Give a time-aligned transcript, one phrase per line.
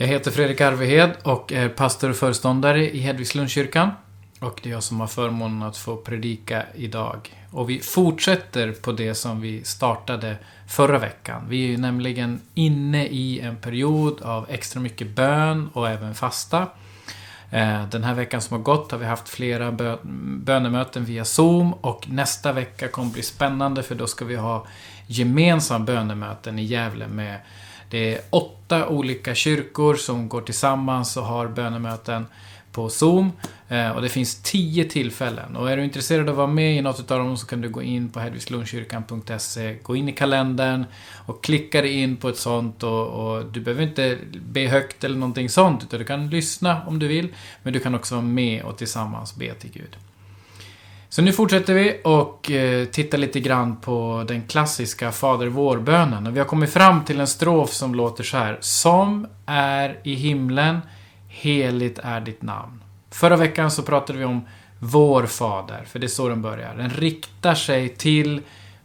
[0.00, 3.90] Jag heter Fredrik Arvehed och är pastor och föreståndare i Hedvigslundskyrkan.
[4.40, 7.34] Och det är jag som har förmånen att få predika idag.
[7.50, 10.36] Och vi fortsätter på det som vi startade
[10.68, 11.44] förra veckan.
[11.48, 16.66] Vi är ju nämligen inne i en period av extra mycket bön och även fasta.
[17.50, 19.72] Eh, den här veckan som har gått har vi haft flera
[20.44, 24.66] bönemöten via Zoom och nästa vecka kommer bli spännande för då ska vi ha
[25.06, 27.40] gemensamma bönemöten i Gävle med
[27.90, 32.26] det är åtta olika kyrkor som går tillsammans och har bönemöten
[32.72, 33.32] på Zoom.
[33.68, 35.56] Eh, och det finns tio tillfällen.
[35.56, 37.68] Och är du intresserad av att vara med i något av dem så kan du
[37.68, 40.84] gå in på hedvigslundkyrkan.se, gå in i kalendern
[41.26, 42.82] och klicka dig in på ett sånt.
[42.82, 46.98] Och, och, du behöver inte be högt eller någonting sånt, utan du kan lyssna om
[46.98, 47.28] du vill.
[47.62, 49.96] Men du kan också vara med och tillsammans be till Gud.
[51.10, 56.26] Så nu fortsätter vi och eh, tittar lite grann på den klassiska Fader vår-bönen.
[56.26, 58.58] Och vi har kommit fram till en strof som låter så här.
[58.60, 60.80] Som är i himlen,
[61.28, 62.82] heligt är ditt namn.
[63.10, 64.46] Förra veckan så pratade vi om
[64.78, 66.74] Vår Fader, för det är så den börjar.
[66.74, 68.40] Den riktar sig till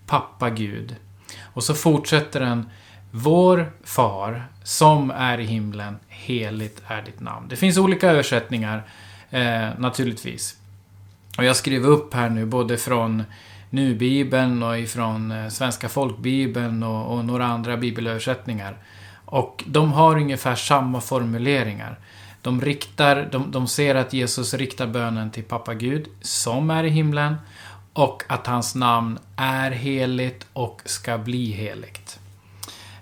[0.06, 0.96] pappa Gud.
[1.42, 2.70] Och så fortsätter den
[3.12, 7.48] Vår Far, som är i himlen, heligt är ditt namn.
[7.50, 8.84] Det finns olika översättningar,
[9.30, 10.58] eh, naturligtvis.
[11.38, 13.24] Och jag skriver upp här nu både från
[13.70, 18.78] Nu-bibeln och ifrån eh, Svenska folkbibeln och, och, några andra bibelöversättningar.
[19.26, 22.00] Och de har ungefär samma formuleringar.
[22.42, 26.90] De, riktar, de, de ser att Jesus riktar bönen till pappa Gud, som är i
[26.90, 27.36] himlen,
[27.94, 32.20] och att hans namn är heligt och ska bli heligt.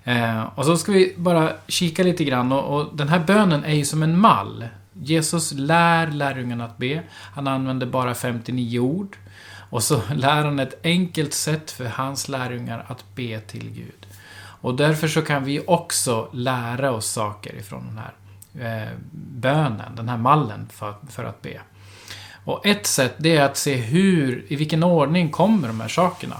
[0.04, 3.74] Eh, och så ska vi bara kika lite grann och, och den här bönen är
[3.74, 4.66] ju som en mall.
[4.94, 7.04] Jesus lär lärjungarna att be.
[7.12, 9.18] Han använder bara 59 ord.
[9.70, 14.08] Och så lär han ett enkelt sätt för hans lärjungar att be till Gud.
[14.62, 18.14] Och därför så kan vi också lära oss saker ifrån den här
[18.60, 21.62] eh, bönen, den här mallen för, för att be.
[22.46, 26.38] Och ett sätt det är att se hur, i vilken ordning kommer de här sakerna.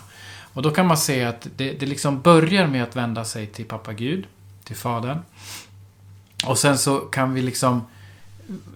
[0.54, 3.66] Och då kan man se att det, det liksom börjar med att vända sig till
[3.66, 4.28] pappa Gud,
[4.64, 5.20] till Fadern.
[6.46, 7.86] Och sen så kan vi liksom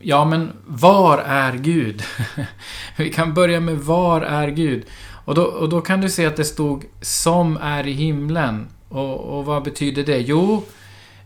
[0.01, 2.03] Ja, men var är Gud?
[2.97, 4.85] Vi kan börja med var är Gud?
[5.25, 8.67] Och då, och då kan du se att det stod som är i himlen.
[8.89, 10.17] Och, och vad betyder det?
[10.17, 10.63] Jo,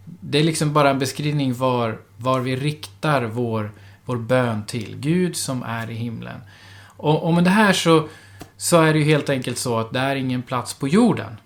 [0.06, 3.72] det är liksom bara en beskrivning var, var vi riktar vår,
[4.06, 4.96] vår bön till.
[5.00, 6.42] Gud som är i himlen.
[6.98, 8.08] Och, och med det här så,
[8.58, 11.38] så är det ju helt enkelt så att det är ingen plats på jorden.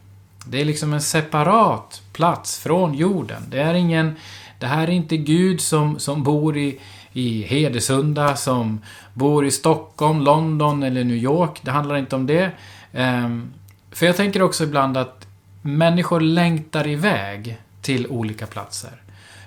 [0.45, 3.43] Det är liksom en separat plats från jorden.
[3.49, 4.15] Det är ingen
[4.63, 6.79] det här är inte Gud som, som bor i,
[7.13, 8.81] i Hedesunda, som
[9.13, 11.59] bor i Stockholm, London eller New York.
[11.61, 12.51] Det handlar inte om det.
[12.91, 13.53] Um,
[13.91, 15.27] för jag tänker också ibland att
[15.61, 18.91] människor längtar iväg till olika platser.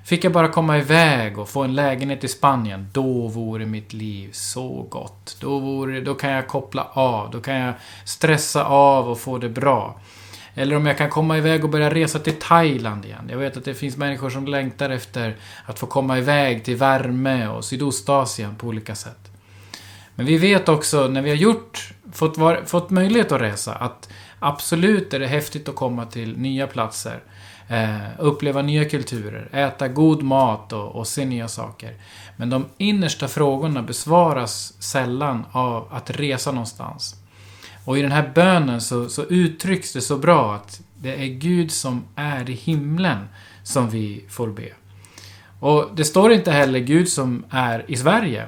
[0.04, 4.28] Fick jag bara komma iväg och få en lägenhet i Spanien, då vore mitt liv
[4.32, 5.36] så gott.
[5.40, 7.74] Då, vore, då kan jag koppla av, då kan jag
[8.04, 10.00] stressa av och få det bra.
[10.58, 13.28] Eller om jag kan komma iväg och börja resa till Thailand igen.
[13.30, 17.48] Jag vet att det finns människor som längtar efter att få komma iväg till värme
[17.48, 19.30] och Sydostasien på olika sätt.
[20.14, 24.08] Men vi vet också när vi har gjort, fått, var, fått möjlighet att resa, att
[24.38, 27.20] absolut är det häftigt att komma till nya platser.
[27.68, 31.94] Eh, uppleva nya kulturer, äta god mat och, och se nya saker.
[32.36, 37.16] Men de innersta frågorna besvaras sällan av att resa någonstans.
[37.86, 41.72] Och i den här bönen så, så uttrycks det så bra att det är Gud
[41.72, 43.28] som är i himlen
[43.62, 44.68] som vi får be.
[45.60, 48.46] Och det står inte heller Gud som är i Sverige.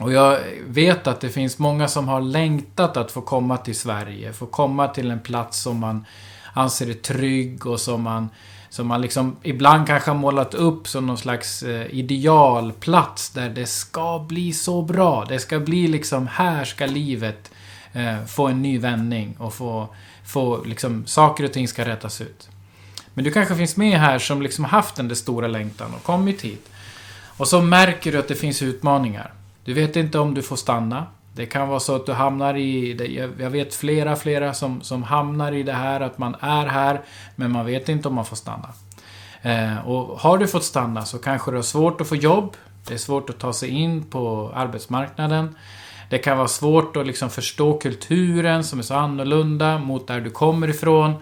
[0.00, 4.32] Och jag vet att det finns många som har längtat att få komma till Sverige,
[4.32, 6.04] få komma till en plats som man
[6.52, 8.28] anser är trygg och som man,
[8.70, 13.66] som man liksom ibland kanske har målat upp som någon slags eh, idealplats där det
[13.66, 15.24] ska bli så bra.
[15.28, 17.50] Det ska bli liksom, här ska livet
[17.92, 19.88] eh, få en ny vändning och få,
[20.24, 22.48] få liksom, saker och ting ska rättas ut.
[23.14, 26.42] Men du kanske finns med här som liksom haft den där stora längtan och kommit
[26.42, 26.70] hit.
[27.36, 29.32] Och så märker du att det finns utmaningar.
[29.64, 31.06] Du vet inte om du får stanna.
[31.34, 33.32] Det kan vara så att du hamnar i...
[33.38, 37.00] Jag vet flera, flera som, som hamnar i det här att man är här,
[37.36, 38.68] men man vet inte om man får stanna.
[39.42, 42.56] Eh, och har du fått stanna så kanske du har svårt att få jobb.
[42.88, 45.56] Det är svårt att ta sig in på arbetsmarknaden.
[46.10, 50.30] Det kan vara svårt att liksom förstå kulturen som är så annorlunda mot där du
[50.30, 51.14] kommer ifrån.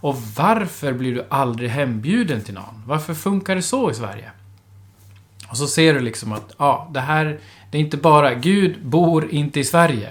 [0.00, 2.82] Och varför blir du aldrig hembjuden till någon?
[2.86, 4.30] Varför funkar det så i Sverige?
[5.48, 7.38] Och så ser du liksom att, ja, det här,
[7.70, 10.10] det är inte bara, Gud bor inte i Sverige.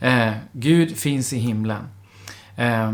[0.00, 1.82] Eh, Gud finns i himlen.
[2.56, 2.92] Eh,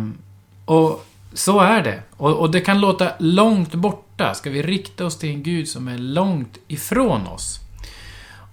[0.64, 2.02] och så är det.
[2.16, 4.34] Och, och, det kan låta långt borta?
[4.34, 7.60] Ska vi rikta oss till en Gud som är långt ifrån oss?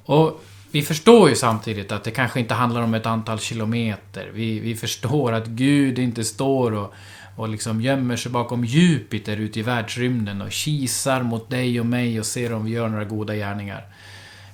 [0.06, 4.30] Och vi förstår ju samtidigt att det kanske inte handlar om ett antal kilometer.
[4.34, 6.94] Vi, vi förstår att Gud inte står och,
[7.36, 12.20] och liksom gömmer sig bakom Jupiter ute i världsrymden och kisar mot dig och mig
[12.20, 13.86] och ser om vi gör några goda gärningar.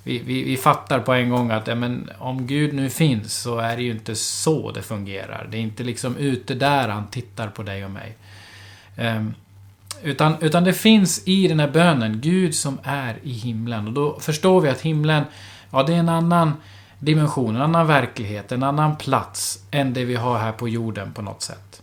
[0.04, 3.58] Vi, vi, vi fattar på en gång att ja, men, om Gud nu finns så
[3.58, 5.48] är det ju inte så det fungerar.
[5.52, 8.16] Det är inte liksom ute där han tittar på dig och mig.
[8.98, 9.34] Um,
[10.04, 13.88] utan, utan det finns i den här bönen Gud som är i himlen.
[13.88, 15.24] Och då förstår vi att himlen
[15.72, 16.54] Ja, det är en annan
[17.00, 21.22] dimension, en annan verklighet, en annan plats än det vi har här på jorden på
[21.22, 21.82] något sätt.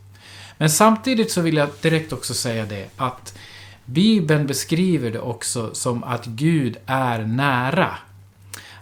[0.59, 3.39] Men samtidigt så vill jag direkt också säga det att
[3.85, 7.91] Bibeln beskriver det också som att Gud är nära.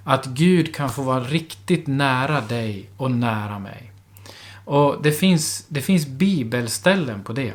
[0.04, 3.92] Att Gud kan få vara riktigt nära dig och nära mig.
[4.64, 7.54] Och det finns, det finns bibelställen på det.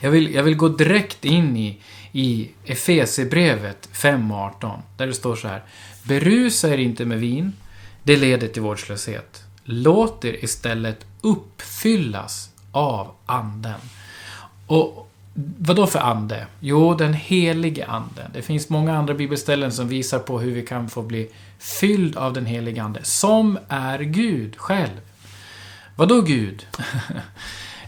[0.00, 1.80] Jag vill, jag vill gå direkt in i,
[2.12, 5.62] i Efesierbrevet 5.18 Där det står så här.
[6.08, 7.52] Berusa er inte med vin.
[8.02, 9.44] Det leder till vårdslöshet.
[9.64, 13.80] Låt er istället uppfyllas av anden.
[14.66, 15.10] Och
[15.58, 16.46] vad då för ande?
[16.60, 18.30] Jo, den helige anden.
[18.34, 22.32] Det finns många andra bibelställen som visar på hur vi kan få bli fylld av
[22.32, 23.00] den helige ande.
[23.02, 25.00] Som är Gud själv.
[25.96, 26.66] Vad då Gud?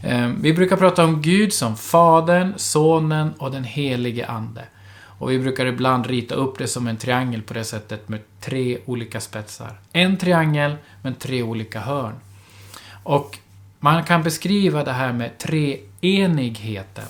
[0.02, 4.64] Ehm, vi brukar prata om Gud som Fadern, Sonen och den helige Ande.
[5.18, 8.78] Och vi brukar ibland rita upp det som en triangel på det sättet med tre
[8.86, 9.78] olika spetsar.
[9.92, 12.14] En triangel, men tre olika hörn.
[13.02, 13.38] Och
[13.80, 17.04] man kan beskriva det här med treenigheten.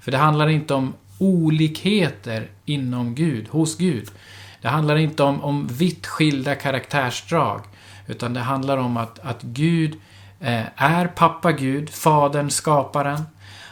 [0.00, 4.10] För det handlar inte om olikheter inom Gud, hos Gud.
[4.62, 7.60] Det handlar inte om, om vitt skilda karaktärsdrag.
[8.06, 10.00] Utan det handlar om att, att Gud
[10.40, 13.22] eh, är pappa Gud, Fadern, skaparen.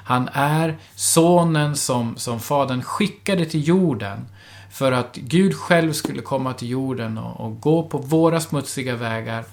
[0.05, 4.27] Han är sonen som, som Fadern skickade till jorden
[4.71, 9.45] för att Gud själv skulle komma till jorden och, och gå på våra smutsiga vägar.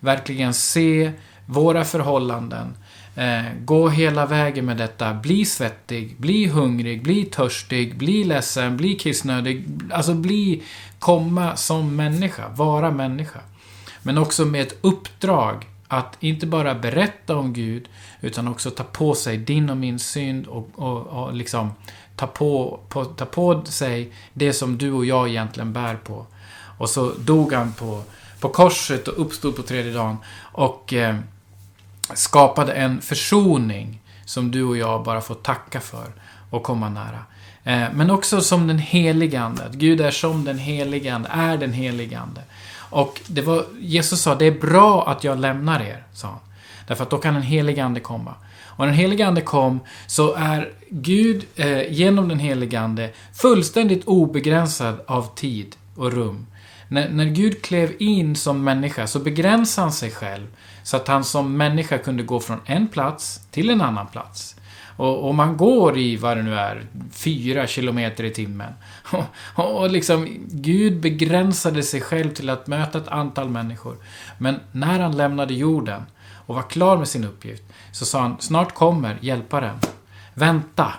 [0.00, 1.12] Verkligen se
[1.46, 2.76] våra förhållanden.
[3.14, 5.14] Eh, gå hela vägen med detta.
[5.14, 9.66] Bli svettig, bli hungrig, bli törstig, bli ledsen, bli kissnödig.
[9.92, 10.62] Alltså bli,
[10.98, 13.40] komma som människa, vara människa.
[14.02, 17.88] Men också med ett uppdrag att inte bara berätta om Gud,
[18.20, 21.72] utan också ta på sig din och min synd och, och, och liksom
[22.16, 26.26] ta på, på, ta på sig det som du och jag egentligen bär på.
[26.78, 28.02] Och så dog han på,
[28.40, 30.16] på korset och uppstod på tredje dagen
[30.52, 31.16] och eh,
[32.14, 36.06] skapade en försoning som du och jag bara får tacka för
[36.50, 37.24] och komma nära.
[37.64, 39.64] Eh, men också som den helige Ande.
[39.64, 42.40] Att Gud är som den helige Ande, är den helige Ande.
[42.90, 46.38] Och det var, Jesus sa, det är bra att jag lämnar er, sa han.
[46.88, 48.34] Därför att då kan den helige Ande komma.
[48.60, 54.04] Och när den helige Ande kom så är Gud eh, genom den helige Ande fullständigt
[54.04, 56.46] obegränsad av tid och rum.
[56.88, 60.46] När, när Gud klev in som människa så begränsade han sig själv
[60.82, 64.56] så att han som människa kunde gå från en plats till en annan plats.
[64.96, 68.72] Och, och man går i, vad det nu är, fyra kilometer i timmen.
[69.54, 73.96] Och, och liksom, Gud begränsade sig själv till att möta ett antal människor.
[74.38, 76.02] Men när han lämnade jorden
[76.48, 77.62] och var klar med sin uppgift,
[77.92, 79.78] så sa han, snart kommer hjälparen.
[80.34, 80.94] Vänta!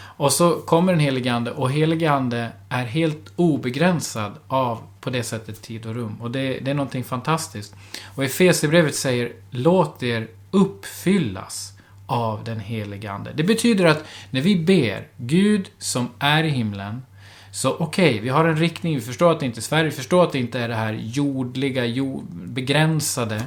[0.00, 5.22] Och så kommer den helige Ande och helige Ande är helt obegränsad av, på det
[5.22, 6.16] sättet, tid och rum.
[6.20, 7.74] Och det, det är någonting fantastiskt.
[8.14, 11.72] Och Efesierbrevet säger, låt er uppfyllas
[12.06, 13.32] av den helige Ande.
[13.34, 17.02] Det betyder att när vi ber Gud som är i himlen,
[17.50, 19.96] så okej, okay, vi har en riktning, vi förstår att det inte är Sverige, vi
[19.96, 23.42] förstår att det inte är det här jordliga, jord, begränsade,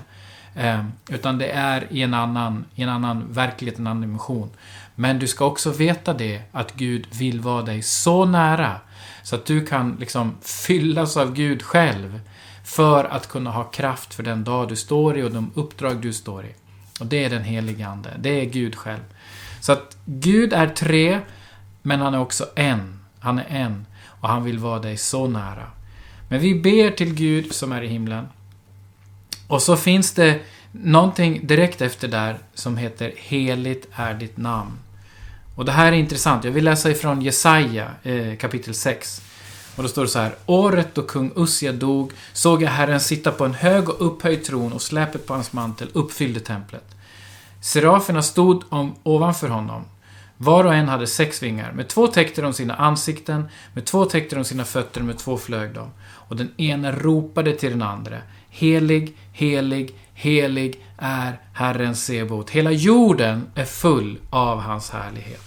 [0.56, 4.50] eh, utan det är i en annan, i en annan verklighet, en annan dimension.
[4.96, 8.76] Men du ska också veta det, att Gud vill vara dig så nära,
[9.24, 12.20] så att du kan liksom fyllas av Gud själv,
[12.64, 16.14] för att kunna ha kraft för den dag du står i och de uppdrag du
[16.14, 16.54] står i.
[17.00, 18.10] Och det är den helige Ande.
[18.20, 19.04] Det är Gud själv.
[19.62, 21.20] Så att Gud är tre,
[21.82, 23.00] men han är också en.
[23.20, 23.86] Han är en.
[24.06, 25.72] Och han vill vara dig så nära.
[26.30, 28.28] Men vi ber till Gud som är i himlen.
[29.52, 30.40] Och så finns det
[30.72, 34.72] någonting direkt efter där som heter Heligt är ditt namn.
[35.56, 36.44] Och det här är intressant.
[36.44, 39.22] Jag vill läsa ifrån Jesaja eh, kapitel 6.
[39.76, 40.36] Och då står det så här.
[40.46, 44.74] Året då kung Ussia dog såg jag Herren sitta på en hög och upphöjd tron
[44.74, 46.96] och släpet på hans mantel uppfyllde templet.
[47.62, 49.84] Seraferna stod om, ovanför honom.
[50.38, 51.72] Var och en hade sex vingar.
[51.72, 55.74] Med två täckte de sina ansikten, med två täckte de sina fötter, med två flög
[55.74, 55.90] de.
[56.04, 58.18] Och den ene ropade till den andra.
[58.50, 62.50] Helig, helig, helig är Herren Sebot.
[62.50, 65.42] Hela jorden är full av hans härlighet.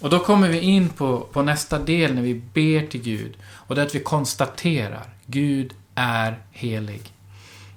[0.00, 3.36] Och då kommer vi in på, på nästa del när vi ber till Gud.
[3.52, 7.12] Och det är att vi konstaterar, Gud är helig.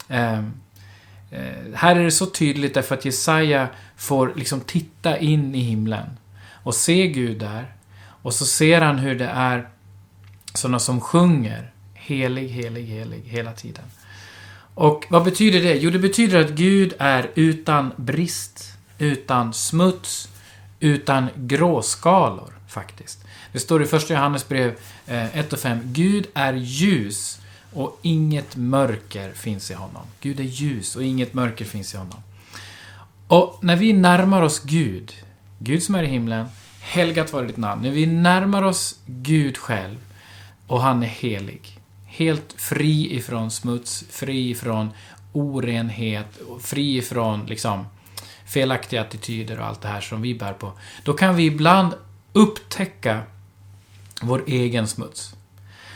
[0.07, 0.39] Eh,
[1.31, 6.09] eh, här är det så tydligt därför att Jesaja får liksom titta in i himlen
[6.63, 7.73] och se Gud där.
[8.21, 9.69] Och så ser han hur det är
[10.53, 13.85] sådana som sjunger helig, helig, helig hela tiden.
[14.75, 15.75] Och vad betyder det?
[15.75, 20.29] Jo, det betyder att Gud är utan brist, utan smuts,
[20.79, 23.25] utan gråskalor faktiskt.
[23.51, 24.75] Det står i första Johannesbrev
[25.05, 25.79] 1 eh, och 5.
[25.83, 27.41] Gud är ljus
[27.73, 30.03] och inget mörker finns i honom.
[30.21, 32.19] Gud är ljus och inget mörker finns i honom.
[33.27, 35.13] Och när vi närmar oss Gud,
[35.59, 36.47] Gud som är i himlen,
[36.79, 37.81] helgat vare ditt namn.
[37.81, 39.97] När vi närmar oss Gud själv
[40.67, 41.79] och han är helig.
[42.15, 44.89] Helt fri ifrån smuts, fri ifrån
[45.31, 47.85] orenhet, fri ifrån liksom
[48.45, 50.71] felaktiga attityder och allt det här som vi bär på.
[51.03, 51.93] Då kan vi ibland
[52.33, 53.21] upptäcka
[54.21, 55.35] vår egen smuts.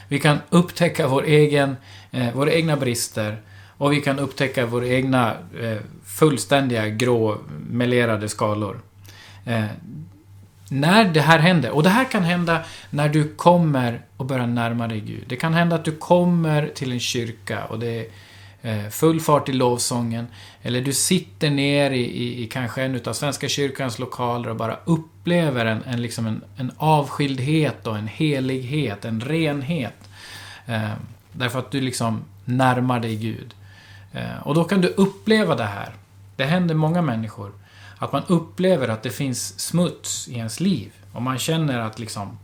[0.08, 1.76] Vi kan upptäcka vår egen,
[2.12, 3.42] eh, våra egna brister
[3.78, 7.38] och vi kan upptäcka våra egna eh, fullständiga grå
[7.70, 8.82] melerade skalor.
[9.46, 9.66] Eh,
[10.70, 14.88] när det här händer, och det här kan hända när du kommer och börjar närma
[14.88, 15.24] dig Gud.
[15.28, 18.06] Det kan hända att du kommer till en kyrka och det är
[18.62, 20.28] eh, full fart i lovsången.
[20.62, 24.78] Eller du sitter ner i, i, i kanske en av Svenska kyrkans lokaler och bara
[24.86, 30.10] upplever en, en, liksom en, en avskildhet och en helighet, en renhet.
[30.66, 30.92] Eh,
[31.32, 33.54] därför att du liksom närmar dig Gud.
[34.14, 35.94] Eh, och då kan du uppleva det här.
[36.36, 37.52] Det händer många människor.
[37.98, 40.92] Att man upplever att det finns smuts i ens liv.
[41.14, 42.38] Och man känner att liksom,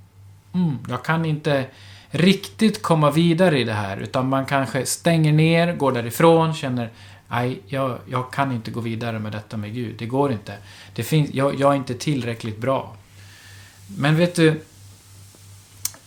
[0.53, 1.65] mm, jag kan inte
[2.09, 3.97] riktigt komma vidare i det här.
[3.97, 6.89] Utan man kanske stänger ner, går därifrån, känner
[7.27, 9.95] Nej, jag, jag kan inte gå vidare med detta med Gud.
[9.97, 10.57] Det går inte.
[10.93, 12.95] Det finns, jag, jag är inte tillräckligt bra.
[13.97, 14.61] Men vet du,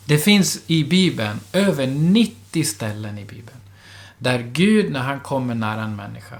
[0.05, 3.57] det finns i Bibeln över 90 ställen i Bibeln
[4.17, 6.35] där Gud, när han kommer nära en människa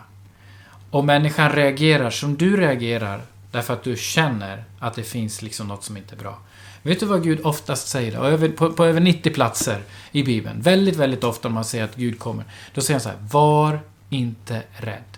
[0.98, 5.84] och människan reagerar som du reagerar därför att du känner att det finns liksom något
[5.84, 6.38] som inte är bra.
[6.84, 8.26] Vet du vad Gud oftast säger?
[8.26, 11.96] Över, på, på, över 90 platser i Bibeln, väldigt, väldigt ofta när man säger att
[11.96, 15.18] Gud kommer, då säger han så här, var inte rädd.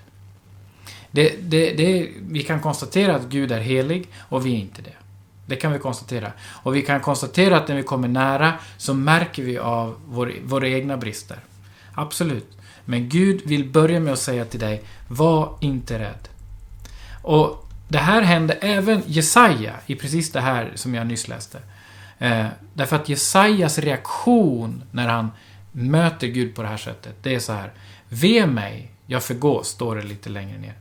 [1.12, 4.96] Det, det, det, vi kan konstatera att Gud är helig och vi är inte det.
[5.46, 6.32] Det kan vi konstatera.
[6.42, 10.68] Och vi kan konstatera att när vi kommer nära så märker vi av vår, våra
[10.68, 11.40] egna brister.
[11.94, 12.59] Absolut.
[12.90, 16.30] Men Gud vill börja med att säga till dig, var inte rädd.
[17.22, 21.60] Och det här hände även Jesaja i precis det här som jag nyss läste.
[22.18, 25.32] Eh, därför att Jesajas reaktion när han
[25.72, 27.72] möter Gud på det här sättet, det är så här.
[28.08, 30.74] Ve mig, jag förgås, står det lite längre ner.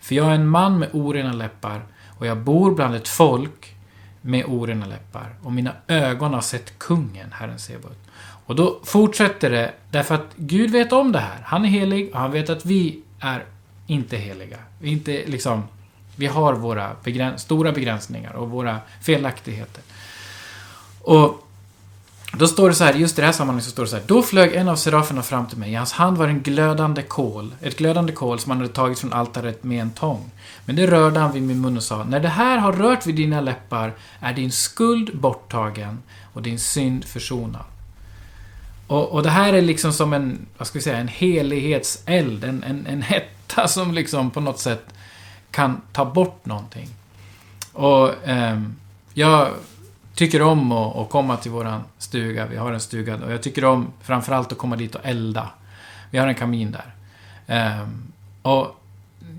[0.00, 3.76] För jag är en man med orena läppar och jag bor bland ett folk
[4.20, 7.98] med orena läppar och mina ögon har sett kungen, Herren Sebaot.
[8.46, 11.38] Och då fortsätter det, därför att Gud vet om det här.
[11.44, 13.44] Han är helig och han vet att vi är
[13.86, 14.58] inte heliga.
[14.78, 15.62] Vi, inte, liksom,
[16.16, 19.82] vi har våra begräns stora begränsningar och våra felaktigheter.
[21.02, 21.40] Och
[22.32, 24.04] då står det så här, just i det här sammanhanget så står det så här.
[24.06, 25.72] Då flög en av seraferna fram till mig.
[25.72, 27.54] I hans hand var en glödande kol.
[27.60, 30.30] Ett glödande kol som han hade tagit från altaret med en tång.
[30.64, 32.04] Men det rörde han vid min mun och sa.
[32.04, 37.04] När det här har rört vid dina läppar är din skuld borttagen och din synd
[37.04, 37.64] försonad.
[38.86, 42.44] Och, och det här är liksom som en, vad ska vi säga, en helighetseld.
[42.44, 44.84] En, en, en hetta som liksom på något sätt
[45.50, 46.88] kan ta bort någonting.
[47.72, 48.60] Och eh,
[49.14, 49.48] jag
[50.14, 52.46] tycker om att, att, komma till våran stuga.
[52.46, 55.50] Vi har en stuga och jag tycker om framförallt att komma dit och elda.
[56.10, 56.94] Vi har en kamin där.
[57.46, 57.88] Eh,
[58.42, 58.80] och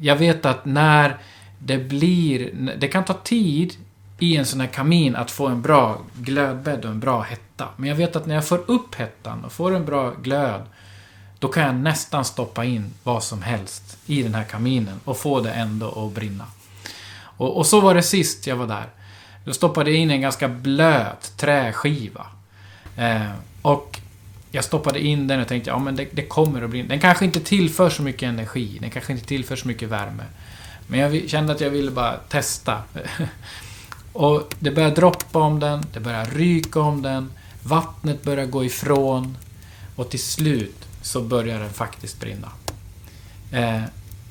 [0.02, 1.18] jag vet att när
[1.60, 3.74] det blir, det kan ta tid
[4.20, 7.45] i en sån här kamin att få en bra glödbädd och en bra hetta.
[7.78, 10.62] Men jag vet att när jag får upp hettan och får en bra glöd
[11.40, 15.40] då kan jag nästan stoppa in vad som helst i den här kaminen och få
[15.40, 16.46] det ändå att brinna.
[17.38, 18.86] Och, och så var det sist jag var där.
[19.46, 22.28] Då stoppade jag in en ganska blöt träskiva.
[22.98, 23.32] Eh,
[23.62, 24.00] och
[24.52, 26.90] jag stoppade in den och tänkte, ja men det, det, kommer att brinna.
[26.90, 30.24] Den kanske inte tillför så mycket energi, den kanske inte tillför så mycket värme.
[30.88, 32.82] Men jag kände att jag ville bara testa.
[34.14, 37.32] Och det började droppa om den, det började ryka om den,
[37.66, 39.38] vattnet börjar gå ifrån
[39.96, 42.52] och till slut så börjar den faktiskt brinna.
[43.52, 43.82] Eh,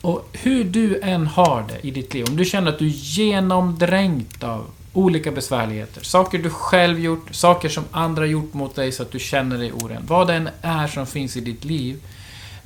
[0.00, 2.90] och hur du än har det i ditt liv, om du känner att du är
[2.90, 9.02] genomdränkt av olika besvärligheter, saker du själv gjort, saker som andra gjort mot dig så
[9.02, 10.02] att du känner dig oren.
[10.06, 12.00] Vad det än är som finns i ditt liv,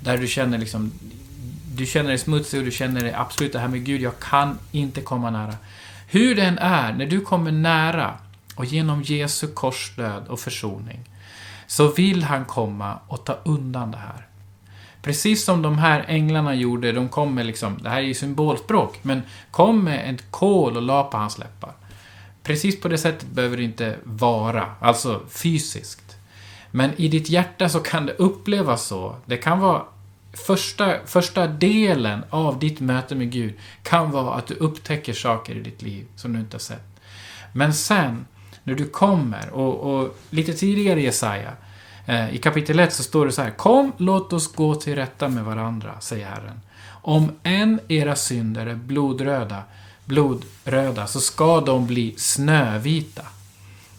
[0.01, 0.93] där du känner liksom
[1.75, 4.59] du känner dig smutsig och du känner dig absolut det här med Gud, jag kan
[4.73, 5.55] inte komma nära.
[6.07, 8.15] Hur den är, när du kommer nära
[8.59, 11.01] och genom Jesu korsdöd och försoning
[11.67, 14.27] så vill han komma och ta undan det här.
[15.03, 18.99] Precis som de här änglarna gjorde, de kom med liksom, det här är ju symbolspråk,
[19.03, 21.73] men kom med ett kol och la på hans läppar.
[22.43, 26.17] Precis på det sättet behöver det inte vara, alltså fysiskt.
[26.71, 29.17] Men i ditt hjärta så kan det upplevas så.
[29.27, 29.83] Det kan vara
[30.33, 35.61] första, första delen av ditt möte med Gud kan vara att du upptäcker saker i
[35.61, 37.01] ditt liv som du inte har sett.
[37.53, 38.27] Men sen,
[38.69, 41.53] när du kommer, och, och lite tidigare i Jesaja,
[42.07, 43.51] eh, i kapitel 1 så står det så här.
[43.51, 46.61] Kom, låt oss gå till rätta med varandra, säger Herren.
[47.03, 49.63] Om än era synder är blodröda,
[50.05, 53.23] blodröda, så ska de bli snövita.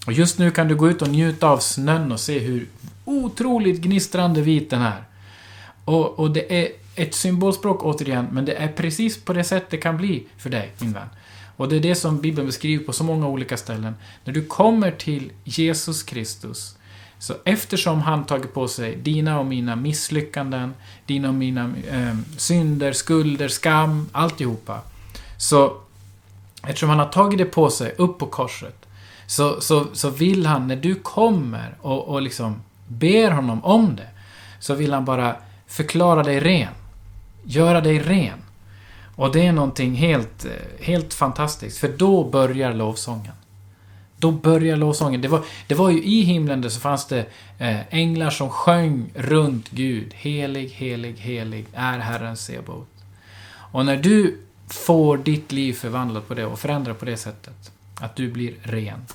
[0.05, 2.67] Och just nu kan du gå ut och njuta av snön och se hur
[3.05, 5.03] otroligt gnistrande vit den är.
[5.85, 9.77] Och, och det är ett symbolspråk återigen, men det är precis på det sätt det
[9.77, 11.09] kan bli för dig, min vän.
[11.59, 13.95] Och det är det som Bibeln beskriver på så många olika ställen.
[14.23, 16.77] När du kommer till Jesus Kristus,
[17.19, 20.73] så eftersom han tagit på sig dina och mina misslyckanden,
[21.05, 24.81] dina och mina eh, synder, skulder, skam, alltihopa.
[25.37, 25.77] Så
[26.63, 28.85] eftersom han har tagit det på sig upp på korset,
[29.27, 34.07] så, så, så vill han, när du kommer och, och liksom ber honom om det,
[34.59, 35.35] så vill han bara
[35.67, 36.73] förklara dig ren.
[37.43, 38.39] Göra dig ren.
[39.19, 40.51] Och det är någonting helt, eh,
[40.85, 43.33] helt fantastiskt, för då börjar lovsången.
[44.17, 45.21] Då börjar lovsången.
[45.21, 47.25] Det var, det var ju i himlen där så fanns det
[47.57, 50.13] eh, änglar som sjöng runt Gud.
[50.13, 52.87] Helig, helig, helig är Herren Sebot.
[53.71, 57.71] Och när du får ditt liv förvandlat på det och förändrat på det sättet,
[58.01, 59.05] att du blir ren,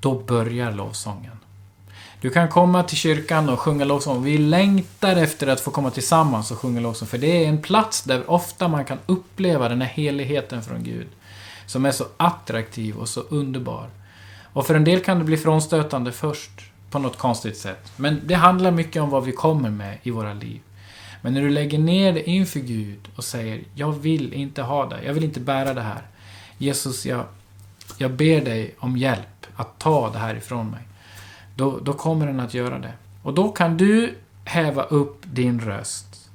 [0.00, 1.38] då börjar lovsången.
[2.20, 4.24] Du kan komma till kyrkan och sjunga lovsång.
[4.24, 7.08] Vi längtar efter att få komma tillsammans och sjunga lovsång.
[7.08, 11.06] För det är en plats där ofta man kan uppleva den här heligheten från Gud.
[11.66, 13.88] Som är så attraktiv och så underbar.
[14.52, 16.50] Och för en del kan det bli frånstötande först.
[16.90, 17.92] På något konstigt sätt.
[17.96, 20.60] Men det handlar mycket om vad vi kommer med i våra liv.
[21.22, 25.02] Men när du lägger ner det inför Gud och säger Jag vill inte ha det.
[25.02, 26.02] Jag vill inte bära det här.
[26.58, 27.24] Jesus, jag,
[27.98, 30.80] jag ber dig om hjälp att ta det här ifrån mig.
[31.56, 32.92] Då, då kommer den att göra det.
[33.22, 34.14] Och då kan du
[34.44, 36.30] häva upp din röst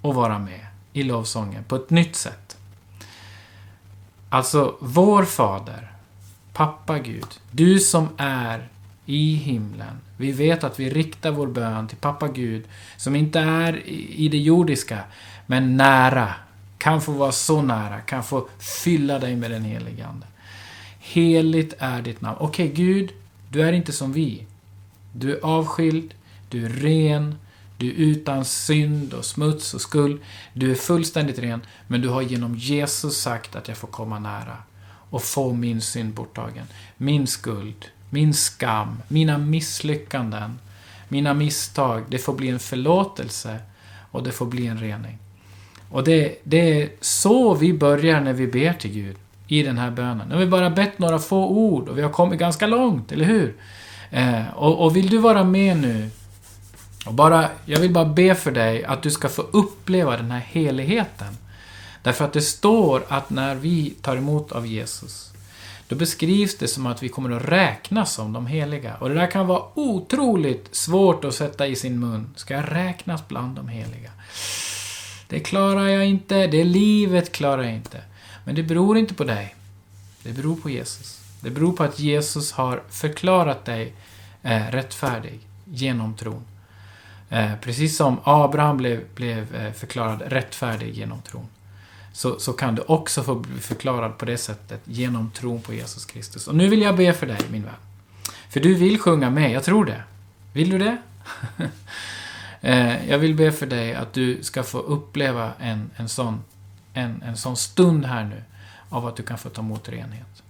[0.00, 2.56] och vara med i lovsången på ett nytt sätt.
[4.30, 5.92] Alltså, vår Fader,
[6.52, 8.68] Pappa Gud, du som är
[9.06, 10.00] i himlen.
[10.16, 12.64] Vi vet att vi riktar vår bön till Pappa Gud,
[12.96, 14.98] som inte är i det jordiska,
[15.46, 16.34] men nära.
[16.78, 20.26] Kan få vara så nära, kan få fylla dig med den helige Ande.
[20.98, 22.36] Heligt är ditt namn.
[22.40, 23.10] Okej, okay, Gud,
[23.50, 24.46] du är inte som vi.
[25.12, 26.14] Du är avskild,
[26.48, 27.38] du är ren,
[27.76, 30.20] du är utan synd och smuts och skuld.
[30.52, 34.56] Du är fullständigt ren, men du har genom Jesus sagt att jag får komma nära
[35.10, 36.66] och få min synd borttagen.
[36.96, 40.58] Min skuld, min skam, mina misslyckanden,
[41.08, 42.04] mina misstag.
[42.08, 43.58] Det får bli en förlåtelse
[44.10, 45.18] och det får bli en rening.
[45.90, 49.16] Och det, det är så vi börjar när vi ber till Gud
[49.48, 50.28] i den här bönen.
[50.28, 53.24] Nu har vi bara bett några få ord och vi har kommit ganska långt, eller
[53.24, 53.56] hur?
[54.10, 56.10] Eh, och, och, vill du vara med nu,
[57.06, 60.40] och bara, jag vill bara be för dig att du ska få uppleva den här
[60.40, 61.36] heligheten.
[62.02, 65.32] Därför att det står att när vi tar emot av Jesus,
[65.88, 68.94] då beskrivs det som att vi kommer att räknas som de heliga.
[69.00, 72.30] Och det där kan vara otroligt svårt att sätta i sin mun.
[72.36, 74.10] Ska jag räknas bland de heliga?
[75.28, 78.02] Det klarar jag inte, det livet klarar jag inte.
[78.48, 79.54] Men det beror inte på dig.
[80.22, 81.20] Det beror på Jesus.
[81.40, 83.94] Det beror på att Jesus har förklarat dig
[84.42, 86.44] eh, rättfärdig genom tron.
[87.30, 91.46] Eh, precis som Abraham blev, blev eh, förklarad rättfärdig genom tron.
[92.12, 96.04] Så, så kan du också få bli förklarad på det sättet genom tron på Jesus
[96.04, 96.48] Kristus.
[96.48, 97.74] Och nu vill jag be för dig, min vän.
[98.50, 100.02] För du vill sjunga med, jag tror det.
[100.52, 100.96] Vill du det?
[102.60, 106.44] Eh, jag vill be för dig att du ska få uppleva en, en, sån,
[106.98, 108.42] en, en sån stund här nu
[108.88, 110.42] av att du kan få ta emot renhet.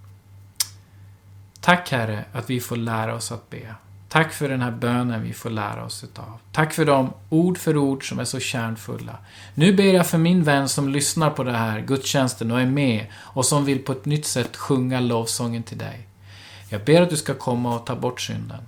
[1.60, 3.74] Tack Herre att vi får lära oss att be.
[4.08, 6.38] Tack för den här bönen vi får lära oss utav.
[6.52, 9.16] Tack för de ord för ord som är så kärnfulla.
[9.54, 13.06] Nu ber jag för min vän som lyssnar på den här gudstjänsten och är med
[13.14, 16.08] och som vill på ett nytt sätt sjunga lovsången till dig.
[16.68, 18.60] Jag ber att du ska komma och ta bort synden.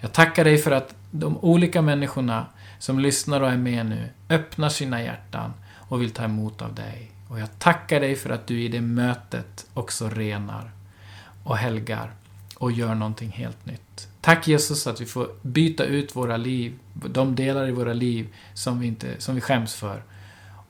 [0.00, 2.46] Jag tackar dig för att de olika människorna
[2.78, 5.52] som lyssnar och är med nu öppnar sina hjärtan
[5.88, 7.11] och vill ta emot av dig.
[7.32, 10.70] Och jag tackar dig för att du i det mötet också renar
[11.44, 12.12] och helgar
[12.56, 14.08] och gör någonting helt nytt.
[14.20, 18.80] Tack Jesus att vi får byta ut våra liv, de delar i våra liv som
[18.80, 20.02] vi, inte, som vi skäms för.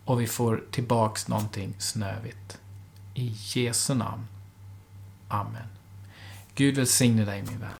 [0.05, 2.59] Och vi får tillbaks någonting snövigt.
[3.15, 4.27] I Jesu namn.
[5.29, 5.67] Amen.
[6.55, 7.71] Gud Gud välsigne dig min vän.